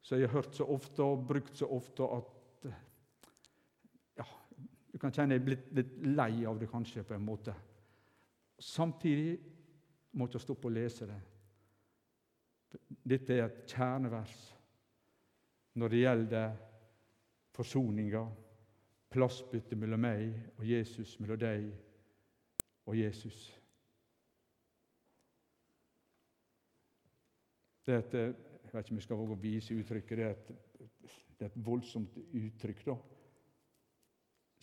[0.00, 2.68] som jeg har hørt så ofte og brukt så ofte at
[4.20, 4.28] ja,
[4.92, 7.54] Du kan kjenne jeg er blitt litt lei av det, kanskje, på en måte.
[8.58, 9.36] Samtidig
[10.16, 11.18] må jeg stoppe å lese det.
[13.08, 14.36] Dette er et kjernevers
[15.78, 16.56] når det gjelder
[17.54, 18.24] forsoninga,
[19.08, 21.68] plassbyttet mellom meg og Jesus, mellom deg
[22.88, 23.38] og Jesus.
[27.86, 28.16] Det er et,
[28.68, 30.18] jeg vet ikke om jeg skal våge å vise uttrykket.
[30.18, 30.50] Det er et,
[31.38, 32.82] det er et voldsomt uttrykk.
[32.90, 32.98] da.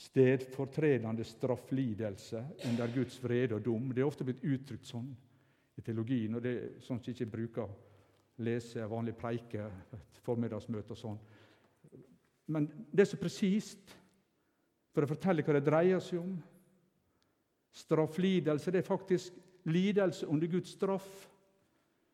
[0.05, 3.89] Stedfortredende strafflidelse under Guds vrede og dom.
[3.89, 5.09] Det er ofte blitt uttrykt sånn
[5.75, 7.73] i teologien, og det er sånn som jeg ikke bruker
[8.43, 11.19] lese vanlig preike, et formiddagsmøte og sånn.
[12.51, 13.95] Men det er så presist
[14.93, 16.35] for å fortelle hva det dreier seg om.
[17.75, 19.39] Strafflidelse det er faktisk
[19.71, 21.09] lidelse under Guds straff,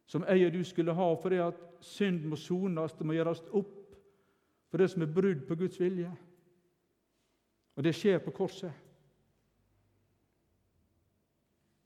[0.08, 3.78] som jeg og du skulle ha fordi at synd må sones, det må gjøres opp
[4.72, 6.12] for det som er brudd på Guds vilje.
[7.76, 8.72] Og det skjer på korset.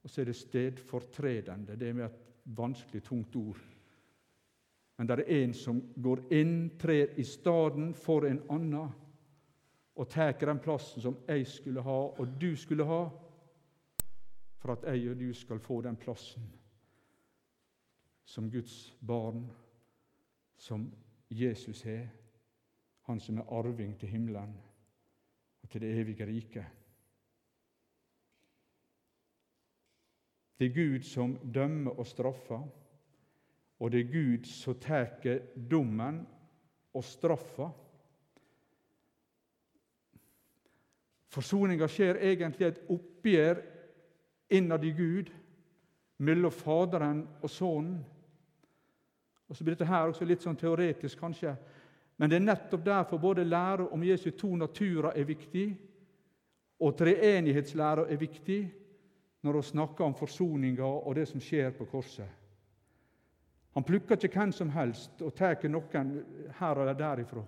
[0.05, 1.77] Og så er det stedfortredende.
[1.79, 2.19] Det er med et
[2.57, 3.61] vanskelig, tungt ord
[4.97, 8.93] men det er en som går inn, trer i staden for en annen
[9.95, 13.01] og tar den plassen som jeg skulle ha, og du skulle ha,
[14.59, 16.47] for at jeg og du skal få den plassen
[18.25, 19.45] som Guds barn,
[20.57, 20.87] som
[21.29, 22.07] Jesus har,
[23.05, 24.55] han som er arving til himmelen
[25.61, 26.65] og til det evige riket.
[30.59, 32.63] Det er Gud som dømmer og straffer.
[33.79, 35.39] Og det er Gud som tar
[35.71, 36.21] dommen
[36.95, 37.69] og straffa.
[41.35, 43.59] Forsoninga skjer egentlig et oppgjør
[44.55, 45.31] innad i Gud
[46.23, 47.97] mellom Faderen og Sønnen.
[49.45, 51.51] Og så blir dette her også litt sånn teoretisk, kanskje.
[52.17, 55.67] Men det er nettopp derfor både lære om Jesu to naturer er viktig,
[56.79, 58.61] og treenighetslæra er viktig
[59.45, 62.44] når vi snakker om forsoninga og det som skjer på korset.
[63.75, 66.11] Han plukker ikke hvem som helst og tar noen
[66.59, 67.43] her eller derifra.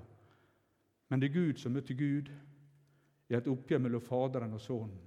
[1.08, 2.32] Men det er Gud som møter Gud
[3.30, 5.04] i et oppgjør mellom Faderen og Sønnen.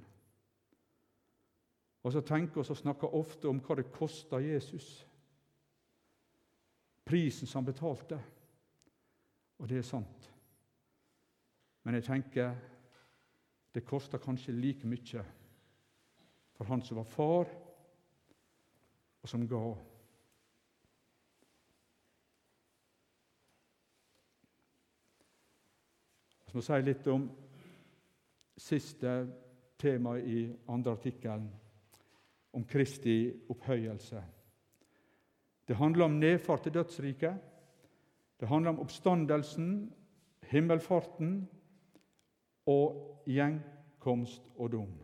[2.01, 4.89] Og så tenker vi og snakker ofte om hva det koster Jesus.
[7.05, 8.17] Prisen som han betalte.
[9.61, 10.31] Og det er sant.
[11.85, 12.57] Men jeg tenker
[13.75, 15.25] det koster kanskje like mye
[16.57, 17.53] for han som var far,
[19.23, 19.90] og som ga.
[26.51, 27.29] Jeg må si litt om
[28.59, 29.11] siste
[29.79, 31.45] tema i andre artikkelen,
[32.59, 34.23] om Kristi opphøyelse.
[35.63, 37.37] Det handler om nedfart til dødsriket.
[38.41, 39.69] Det handler om oppstandelsen,
[40.51, 41.37] himmelfarten
[42.67, 42.99] og
[43.31, 44.97] gjenkomst og dom.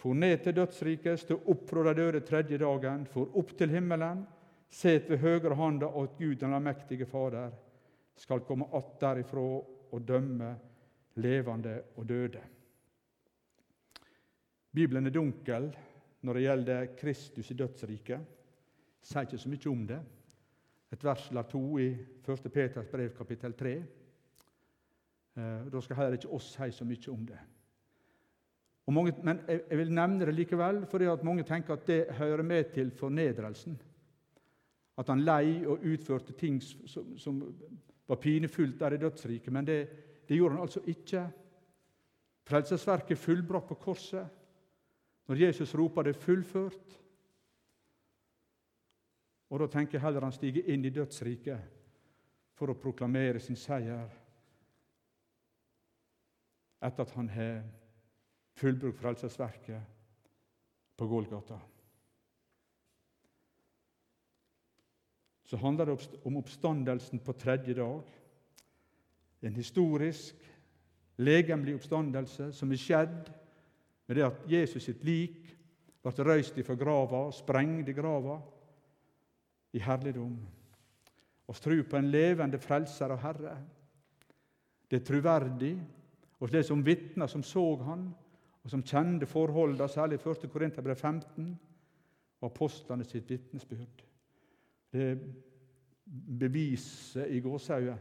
[0.00, 4.24] For ned til dødsriket, stå opp fra de døde tredje dagen, for opp til himmelen,
[4.72, 7.52] set ved høyre handa at Gud den allmektige Fader
[8.16, 9.60] skal komme att derifra
[9.92, 10.54] og dømme
[11.20, 12.42] levende og døde.
[14.74, 15.70] Bibelen er dunkel
[16.22, 18.26] når det gjelder Kristus i dødsriket.
[19.02, 20.00] Sier ikke så mye om det.
[20.92, 22.52] Et vers eller to i 1.
[22.52, 23.72] Peters brev, kapittel 3.
[25.36, 27.40] Eh, da skal heller ikke oss si så mye om det.
[28.90, 32.72] Mange, men jeg, vil nevne det likevel, fordi at mange tenker at det hører med
[32.74, 33.76] til fornedrelsen.
[34.98, 37.38] At han lei og utførte ting som, som
[38.10, 39.52] var pinefullt der i dødsriket.
[39.52, 39.78] Men det,
[40.28, 41.28] det gjorde han altså ikke.
[42.42, 44.26] Frelsesverket er fullbrakt på korset.
[45.28, 47.00] Når Jesus roper 'det er fullført',
[49.50, 51.60] og Da tenker jeg heller han stiger inn i dødsriket
[52.54, 54.08] for å proklamere sin seier
[56.82, 57.62] etter at han har
[58.52, 59.82] fullbrukt frelsesverket
[60.96, 61.58] på Golgata.
[65.50, 68.02] Så handler det om oppstandelsen på tredje dag.
[69.42, 70.36] En historisk,
[71.18, 73.30] legemlig oppstandelse som er skjedd
[74.06, 75.48] med det at Jesus sitt lik
[76.00, 78.36] ble røyst ifra grava, i grava
[79.72, 80.36] i herligdom.
[81.50, 83.56] Vi tror på en levende frelser og Herre.
[84.86, 85.74] Det er troverdig
[86.40, 88.06] og det som vitner, som så han,
[88.62, 90.46] og som kjente forholdene, særlig i 1.
[90.52, 91.50] Korinterbrev 15,
[92.40, 94.06] og apostlene sitt vitnesbyrd.
[94.90, 95.18] Det
[96.40, 97.98] beviser i gåsehauget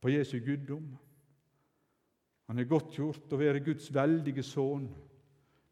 [0.00, 0.90] på Jesu guddom.
[2.48, 4.86] Han er godtgjort å være Guds veldige sønn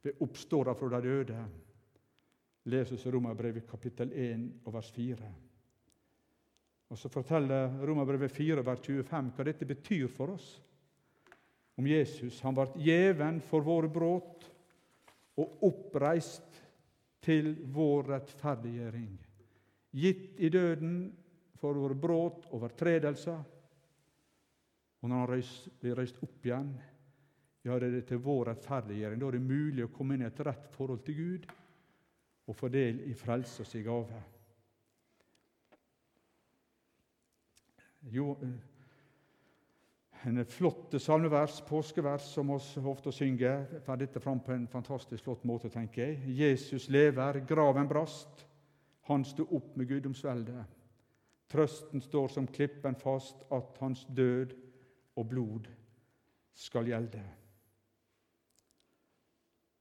[0.04, 1.44] ved oppståra fra de døde
[2.66, 5.32] leses Romerbrevet kapittel 1 og vers 4.
[6.90, 10.48] Og Så forteller Romerbrevet 4 vers 25 hva dette betyr for oss.
[11.76, 12.40] Om Jesus.
[12.40, 14.46] Han ble gjeven for våre brudd
[15.36, 16.62] og oppreist
[17.20, 19.25] til vår rettferdiggjøring.
[19.94, 20.96] Gitt i døden
[21.60, 23.38] for våre brudd overtredelser.
[25.02, 25.42] Og når han
[25.80, 26.72] blir reist opp igjen,
[27.66, 29.20] ja, det er det til vår rettferdiggjøring.
[29.20, 31.46] Da er det mulig å komme inn i et rett forhold til Gud
[32.46, 34.20] og få del i frelse og sin gave.
[38.14, 38.36] Jo,
[40.26, 43.66] en flott salmevers, påskevers, som vi ofte synger.
[43.82, 46.36] Får dette fram på en fantastisk flott måte, tenker jeg.
[46.38, 48.46] Jesus lever, graven brast.
[49.06, 50.76] Han sto opp med guddomsveldet.
[51.46, 54.54] Trøsten står som klippen fast, at hans død
[55.16, 55.68] og blod
[56.56, 57.22] skal gjelde.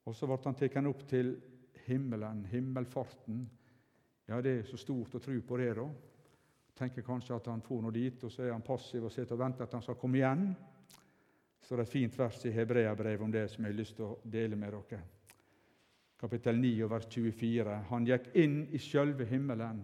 [0.06, 1.34] Og så ble han tatt opp til
[1.88, 3.42] himmelen, himmelfarten.
[4.30, 5.88] Ja, det er så stort å tro på det, da.
[6.76, 9.42] Tenker kanskje at han får nå dit, og så er han passiv og sitter og
[9.42, 10.48] venter at han skal komme igjen.
[11.66, 14.06] Så det er et fint vers i Hebreabrevet om det som jeg har lyst til
[14.06, 15.15] å dele med dere.
[16.18, 17.76] Kapittel 9, vers 24.
[17.90, 19.82] Han gikk inn i sjølve himmelen,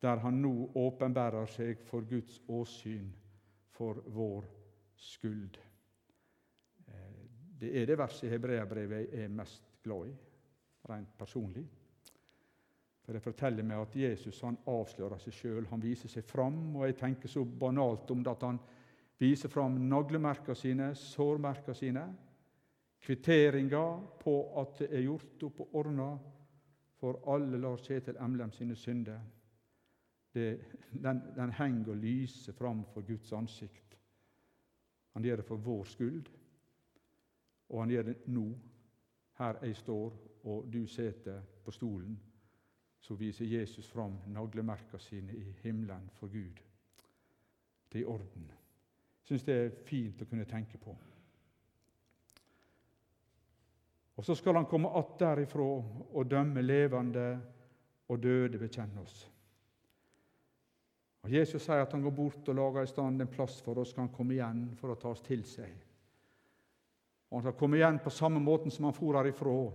[0.00, 3.08] der han nå åpenbærer seg for Guds åsyn
[3.76, 4.44] for vår
[5.00, 5.56] skyld.
[6.86, 7.20] Eh,
[7.60, 10.16] det er det verset i Hebreabrevet jeg er mest glad i
[10.88, 11.64] rent personlig.
[13.04, 16.76] For Det forteller meg at Jesus han avslører seg sjøl, han viser seg fram.
[16.76, 18.60] Og jeg tenker så banalt om det at han
[19.20, 22.04] viser fram naglemerkene sine, sårmerkene sine.
[23.00, 23.84] Kvitteringa
[24.20, 26.08] på at det er gjort opp og ordna
[27.00, 29.20] for alle Lars Kjetil Emlem sine synder.
[30.34, 30.48] Det,
[30.92, 33.96] den, den henger og lyser fram for Guds ansikt.
[35.16, 36.28] Han gjør det for vår skyld,
[37.68, 38.48] og han gjør det nå,
[39.40, 42.18] her jeg står og du sitter på stolen
[43.00, 46.60] så viser Jesus fram naglemerka sine i himmelen for Gud.
[47.92, 48.50] Det er i orden.
[48.50, 50.94] Jeg syns det er fint å kunne tenke på.
[54.20, 55.62] Og så skal han komme att derifra
[56.12, 57.40] og dømme levende
[58.08, 59.22] og døde bekjenne oss.
[61.24, 63.94] Og Jesus sier at han går bort og lager i stand en plass for oss,
[63.94, 65.72] skal han komme igjen for å ta oss til seg.
[67.30, 69.72] Og Han skal komme igjen på samme måten som han for herifra.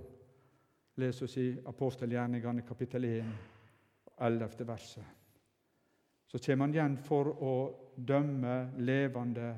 [0.95, 3.25] leser oss i apostelgjerningene kapittel 1,
[4.17, 4.65] 11.
[4.67, 5.03] verset.
[6.27, 7.53] Så kommer han igjen for å
[7.97, 9.55] dømme levende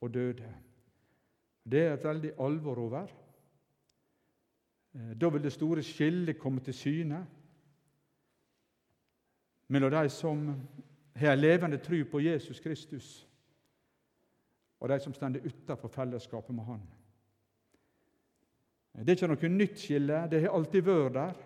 [0.00, 0.54] og døde.
[1.64, 3.21] Det er et veldig alvor over.
[4.94, 7.26] Eh, da vil det store skillet komme til syne
[9.68, 10.48] mellom de som
[11.16, 13.28] har en levende tro på Jesus Kristus,
[14.80, 16.82] og de som står utenfor fellesskapet med Han.
[18.92, 21.38] Det er ikke noe nytt skille, det har alltid vært der.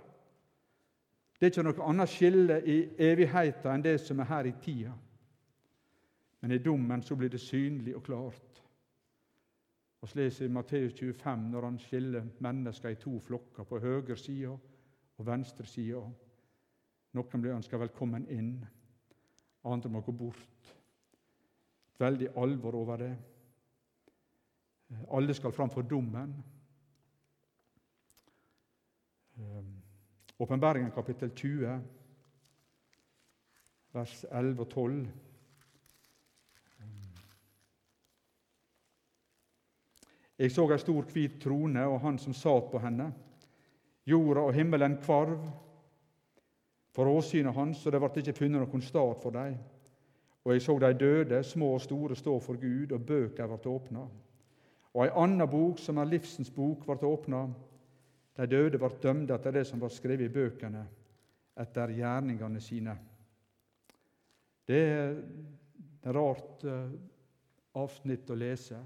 [1.38, 4.94] Det er ikke noe annet skille i evigheta enn det som er her i tida.
[6.40, 8.55] Men i dommen så blir det synlig og klart.
[10.01, 14.53] Vi leser i Matteus 25 når han skiller mennesker i to flokker, på høyre side
[15.16, 16.03] og venstre side.
[17.16, 18.53] Noen blir ønska velkommen inn,
[19.64, 20.74] andre må gå bort.
[21.99, 23.14] Veldig alvor over det.
[25.16, 26.36] Alle skal fram for dommen.
[29.38, 29.82] Ehm,
[30.38, 31.80] Åpenbaringen kapittel 20,
[33.92, 35.09] vers 11 og 12.
[40.39, 43.09] Jeg så ei stor, hvit trone og han som sat på henne.
[44.07, 45.41] Jorda og himmelen kvarv
[46.93, 49.57] for åsynet hans, og det ble ikke funnet noen stat for dem.
[50.45, 54.05] Og jeg så de døde, små og store, stå for Gud, og bøker ble åpna.
[54.95, 57.43] Og ei anna bok, som er livsens bok, ble åpna.
[58.37, 60.84] De døde ble dømte etter det som var skrevet i bøkene,
[61.57, 62.95] etter gjerningene sine.
[64.68, 66.93] Det er et rart uh,
[67.80, 68.78] avsnitt å lese.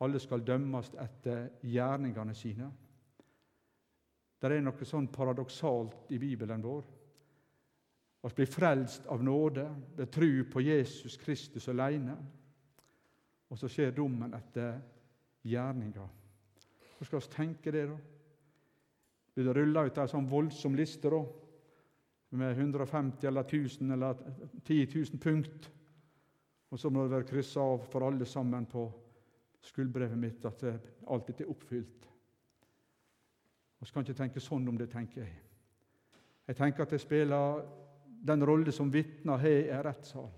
[0.00, 2.70] Alle skal dømmes etter gjerningene sine.
[4.40, 6.86] Det er noe sånn paradoksalt i Bibelen vår.
[8.20, 12.16] Vi blir frelst av nåde ved tro på Jesus Kristus alene.
[13.50, 14.78] Og så skjer dommen etter
[15.44, 16.06] gjerninga.
[16.96, 17.98] Hvor skal vi tenke det, da?
[19.34, 21.20] Blir det rulla ut ei sånn voldsom liste da,
[22.40, 24.18] med 150 eller 1000 eller
[24.64, 25.70] 10 000 punkt,
[26.70, 28.84] og så må det være kryssa av for alle sammen på
[29.64, 32.08] skuldbrevet mitt at alt dette er oppfylt?
[33.80, 35.36] Vi skal ikke tenke sånn om det, tenker jeg.
[36.50, 37.62] Jeg tenker at jeg spiller
[38.26, 40.32] den rolle som vitner har i en rettssal.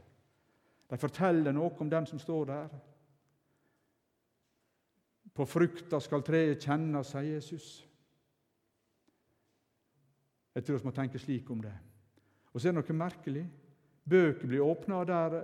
[0.91, 2.75] De forteller noe om den som står der.
[5.33, 7.68] På frukta skal treet kjenne, sier Jesus.
[10.53, 11.73] Jeg tror vi må tenke slik om det.
[12.53, 13.47] Og så er det noe merkelig.
[14.05, 15.39] Bøker blir åpna der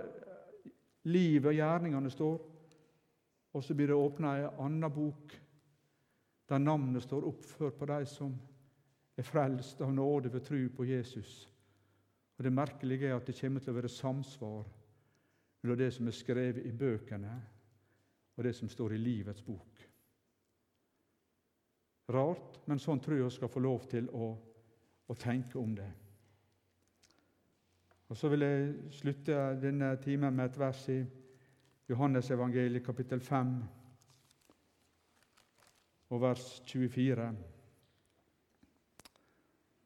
[1.09, 2.37] livet og gjerningene står,
[3.53, 5.33] og så blir det åpna ei anna bok
[6.49, 8.33] der navnet står oppført på de som
[9.17, 11.49] er frelst av nåde ved tru på Jesus.
[12.37, 14.67] Og Det merkelige er at det kommer til å være samsvar
[15.61, 17.33] mellom det som er skrevet i bøkene,
[18.37, 19.81] og det som står i livets bok.
[22.09, 24.29] Rart, men sånn tror jeg skal få lov til å,
[25.05, 25.89] å tenke om det.
[28.09, 31.03] Og Så vil jeg slutte denne timen med et vers i
[31.89, 33.63] Johannesevangeliet kapittel 5
[36.09, 37.31] og vers 24.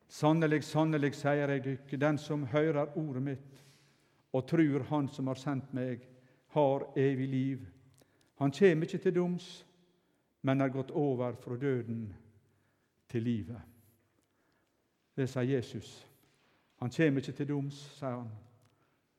[0.08, 3.64] Sannelig, sannelig, sier jeg ikke, den som hører ordet mitt
[4.34, 6.04] og trur Han som har sendt meg,
[6.52, 7.66] har evig liv.
[8.36, 9.48] Han kjem ikke til doms,
[10.42, 12.14] men er gått over fra døden
[13.10, 13.62] til livet.
[15.16, 15.96] Det sier Jesus.
[16.84, 18.32] Han kjem ikke til doms, sier han.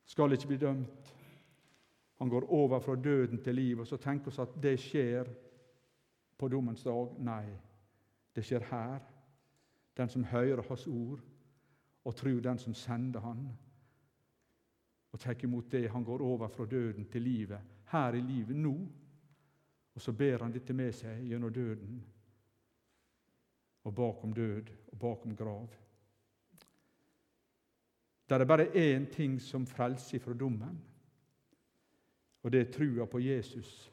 [0.04, 1.13] Skal ikke bli dømt.
[2.18, 3.80] Han går over fra døden til livet.
[3.80, 5.30] Og så tenker vi at det skjer
[6.38, 7.14] på dommens dag?
[7.18, 7.44] Nei,
[8.34, 9.00] det skjer her.
[9.96, 11.20] Den som hører Hans ord
[12.04, 13.48] og tror den som sender Han,
[15.12, 15.90] og tar imot det.
[15.90, 18.74] Han går over fra døden til livet, her i livet nå.
[19.94, 22.00] Og så ber han dette med seg gjennom døden
[23.84, 25.68] og bakom død og bakom grav.
[28.28, 30.80] Det er bare én ting som frelser fra dommen,
[32.44, 33.92] og det er trua på Jesus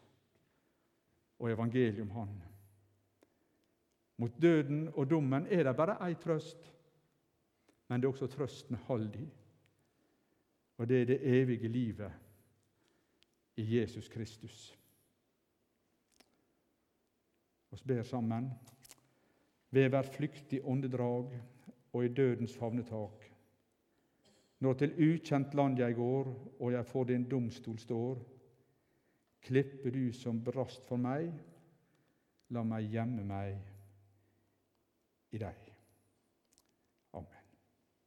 [1.39, 2.41] og evangeliet om Han.
[4.17, 6.67] Mot døden og dommen er det bare ei trøst,
[7.87, 9.29] men det er også trøsten hold i.
[10.77, 12.11] Og det er det evige livet
[13.55, 14.77] i Jesus Kristus.
[17.71, 18.51] Vi ber sammen.
[19.71, 21.41] Ved hvert flyktig åndedrag
[21.93, 23.25] og i dødens favnetak.
[24.59, 28.40] Når til ukjent land jeg går, og jeg for din domstol står,
[29.41, 31.31] klipper du som brast for meg,
[32.51, 33.57] la meg gjemme meg
[35.31, 35.70] i deg.